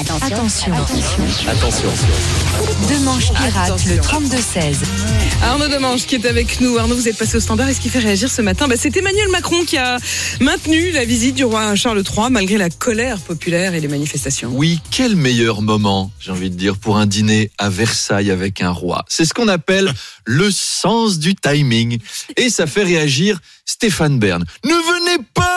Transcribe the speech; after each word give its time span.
Attention. 0.00 0.72
Attention. 1.46 1.90
Demanche 2.88 3.32
pirate, 3.32 3.84
le 3.84 3.96
32-16. 3.96 4.76
Arnaud 5.42 5.68
Demange 5.68 6.06
qui 6.06 6.14
est 6.14 6.24
avec 6.24 6.62
nous. 6.62 6.78
Arnaud, 6.78 6.94
vous 6.94 7.06
êtes 7.06 7.18
passé 7.18 7.36
au 7.36 7.40
standard 7.40 7.68
et 7.68 7.74
ce 7.74 7.80
qui 7.80 7.90
fait 7.90 7.98
réagir 7.98 8.30
ce 8.30 8.40
matin, 8.40 8.66
bah, 8.66 8.76
c'est 8.78 8.96
Emmanuel 8.96 9.28
Macron 9.28 9.62
qui 9.66 9.76
a 9.76 9.98
maintenu 10.40 10.90
la 10.92 11.04
visite 11.04 11.34
du 11.34 11.44
roi 11.44 11.74
Charles 11.74 12.02
III 12.02 12.30
malgré 12.30 12.56
la 12.56 12.70
colère 12.70 13.18
populaire 13.18 13.74
et 13.74 13.80
les 13.80 13.88
manifestations. 13.88 14.50
Oui, 14.54 14.80
quel 14.90 15.16
meilleur 15.16 15.60
moment, 15.60 16.10
j'ai 16.18 16.32
envie 16.32 16.48
de 16.48 16.56
dire, 16.56 16.78
pour 16.78 16.96
un 16.96 17.04
dîner 17.04 17.50
à 17.58 17.68
Versailles 17.68 18.30
avec 18.30 18.62
un 18.62 18.70
roi. 18.70 19.04
C'est 19.06 19.26
ce 19.26 19.34
qu'on 19.34 19.48
appelle 19.48 19.92
le 20.24 20.50
sens 20.50 21.18
du 21.18 21.34
timing. 21.34 21.98
Et 22.36 22.48
ça 22.48 22.66
fait 22.66 22.84
réagir 22.84 23.38
Stéphane 23.66 24.18
Bern. 24.18 24.44
Ne 24.64 24.70
venez 24.70 25.24
pas, 25.34 25.49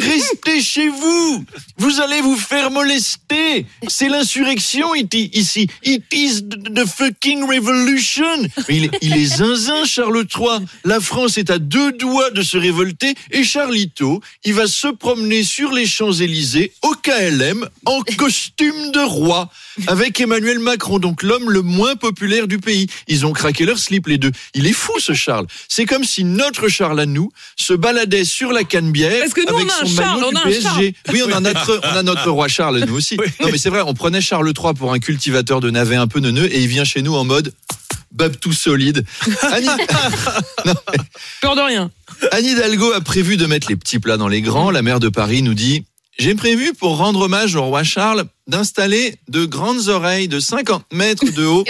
Restez 0.00 0.60
chez 0.60 0.88
vous 0.88 1.44
Vous 1.78 2.00
allez 2.00 2.20
vous 2.20 2.36
faire 2.36 2.70
molester 2.70 3.66
C'est 3.88 4.08
l'insurrection 4.08 4.94
ici. 4.94 5.68
It 5.84 6.02
is 6.12 6.42
the 6.42 6.84
fucking 6.86 7.44
revolution 7.44 8.24
il 8.68 8.90
il 9.02 9.16
est 9.16 9.36
zinzin, 9.36 9.84
Charles 9.84 10.26
III. 10.34 10.66
La 10.84 11.00
France 11.00 11.38
est 11.38 11.50
à 11.50 11.58
deux 11.58 11.92
doigts 11.92 12.30
de 12.30 12.42
se 12.42 12.56
révolter 12.56 13.14
et 13.30 13.44
Charlito, 13.44 14.20
il 14.44 14.54
va 14.54 14.66
se 14.66 14.88
promener 14.88 15.42
sur 15.42 15.72
les 15.72 15.86
Champs-Élysées 15.86 16.72
au 16.82 16.94
KLM 16.94 17.68
en 17.84 18.00
costume 18.16 18.90
de 18.92 19.00
roi 19.00 19.50
avec 19.86 20.20
Emmanuel 20.20 20.58
Macron, 20.58 20.98
donc 20.98 21.22
l'homme 21.22 21.50
le 21.50 21.62
moins 21.62 21.96
populaire 21.96 22.48
du 22.48 22.58
pays. 22.58 22.86
Ils 23.08 23.26
ont 23.26 23.32
craqué 23.32 23.64
leur 23.64 23.78
slip 23.78 24.06
les 24.06 24.18
deux. 24.18 24.32
Il 24.54 24.66
est 24.66 24.72
fou 24.72 24.92
ce 24.98 25.12
Charles. 25.12 25.46
C'est 25.68 25.84
comme 25.84 26.04
si 26.04 26.24
notre 26.24 26.68
Charles 26.68 27.00
à 27.00 27.06
nous 27.06 27.30
se 27.56 27.74
baladait 27.74 28.24
sur 28.24 28.52
la 28.52 28.55
Canebière 28.64 29.20
Parce 29.20 29.34
que 29.34 29.40
nous, 29.48 29.56
avec 29.56 29.66
on 29.66 29.70
a 29.70 29.82
un 29.82 29.86
son 29.86 29.96
Charles, 29.96 30.20
maillot 30.20 30.28
on 30.28 30.30
du 30.30 30.36
a 30.36 30.40
un 30.40 30.44
PSG. 30.44 30.62
Charles. 30.62 30.92
Oui, 31.12 31.22
on 31.26 31.32
a 31.32 31.40
notre 31.40 31.80
on 31.82 31.96
a 31.96 32.02
notre 32.02 32.30
roi 32.30 32.48
Charles 32.48 32.84
nous 32.86 32.96
aussi. 32.96 33.16
Non 33.40 33.48
mais 33.52 33.58
c'est 33.58 33.70
vrai, 33.70 33.82
on 33.86 33.94
prenait 33.94 34.20
Charles 34.20 34.52
III 34.56 34.74
pour 34.74 34.92
un 34.92 34.98
cultivateur 34.98 35.60
de 35.60 35.70
navets 35.70 35.96
un 35.96 36.06
peu 36.06 36.20
neuneux 36.20 36.52
et 36.52 36.60
il 36.60 36.68
vient 36.68 36.84
chez 36.84 37.02
nous 37.02 37.14
en 37.14 37.24
mode 37.24 37.52
bab 38.16 38.36
tout 38.40 38.52
solide. 38.52 39.04
Annie, 39.42 39.68
Peur 41.40 41.54
de 41.54 41.60
rien. 41.60 41.90
Anne 42.32 42.44
Hidalgo 42.44 42.92
a 42.92 43.00
prévu 43.00 43.36
de 43.36 43.46
mettre 43.46 43.68
les 43.68 43.76
petits 43.76 43.98
plats 43.98 44.16
dans 44.16 44.28
les 44.28 44.40
grands. 44.40 44.70
La 44.70 44.82
maire 44.82 45.00
de 45.00 45.08
Paris 45.08 45.42
nous 45.42 45.54
dit 45.54 45.84
J'ai 46.18 46.34
prévu, 46.34 46.72
pour 46.72 46.96
rendre 46.96 47.22
hommage 47.22 47.54
au 47.56 47.62
roi 47.62 47.84
Charles, 47.84 48.24
d'installer 48.46 49.16
de 49.28 49.44
grandes 49.44 49.88
oreilles 49.88 50.28
de 50.28 50.40
50 50.40 50.84
mètres 50.92 51.30
de 51.30 51.44
haut 51.44 51.64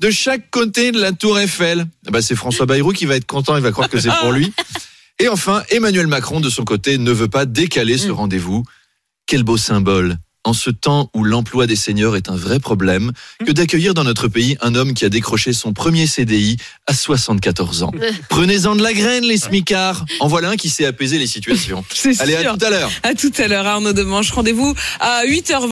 de 0.00 0.10
chaque 0.10 0.50
côté 0.50 0.92
de 0.92 1.00
la 1.00 1.12
tour 1.12 1.38
Eiffel. 1.38 1.86
Ah 2.06 2.10
bah, 2.10 2.22
c'est 2.22 2.36
François 2.36 2.66
Bayrou 2.66 2.92
qui 2.92 3.06
va 3.06 3.16
être 3.16 3.26
content, 3.26 3.56
il 3.56 3.62
va 3.62 3.72
croire 3.72 3.88
que 3.88 3.98
c'est 3.98 4.14
pour 4.20 4.32
lui. 4.32 4.52
Et 5.18 5.28
enfin, 5.28 5.62
Emmanuel 5.70 6.06
Macron, 6.06 6.40
de 6.40 6.50
son 6.50 6.64
côté, 6.64 6.98
ne 6.98 7.10
veut 7.10 7.28
pas 7.28 7.46
décaler 7.46 7.96
ce 7.96 8.10
rendez-vous. 8.10 8.64
Quel 9.26 9.42
beau 9.42 9.56
symbole 9.56 10.18
en 10.46 10.52
ce 10.52 10.70
temps 10.70 11.10
où 11.12 11.24
l'emploi 11.24 11.66
des 11.66 11.74
seniors 11.74 12.16
est 12.16 12.30
un 12.30 12.36
vrai 12.36 12.60
problème, 12.60 13.10
que 13.44 13.50
d'accueillir 13.50 13.94
dans 13.94 14.04
notre 14.04 14.28
pays 14.28 14.56
un 14.60 14.76
homme 14.76 14.94
qui 14.94 15.04
a 15.04 15.08
décroché 15.08 15.52
son 15.52 15.72
premier 15.72 16.06
CDI 16.06 16.56
à 16.86 16.94
74 16.94 17.82
ans. 17.82 17.90
Prenez-en 18.28 18.76
de 18.76 18.82
la 18.82 18.92
graine, 18.92 19.24
les 19.24 19.38
smicards. 19.38 20.06
En 20.20 20.28
voilà 20.28 20.50
un 20.50 20.56
qui 20.56 20.68
sait 20.68 20.86
apaiser 20.86 21.18
les 21.18 21.26
situations. 21.26 21.84
C'est 21.92 22.20
Allez, 22.20 22.40
sûr. 22.40 22.52
à 22.52 22.56
tout 22.56 22.64
à 22.64 22.70
l'heure. 22.70 22.90
À 23.02 23.14
tout 23.14 23.32
à 23.36 23.48
l'heure, 23.48 23.66
Arnaud 23.66 23.92
Demange. 23.92 24.30
Rendez-vous 24.30 24.72
à 25.00 25.24
8h20. 25.26 25.64